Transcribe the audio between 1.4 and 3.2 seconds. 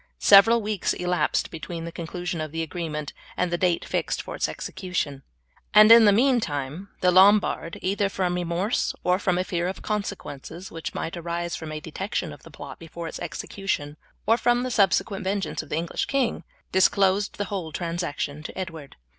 between the conclusion of the agreement